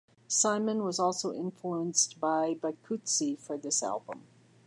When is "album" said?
3.83-4.23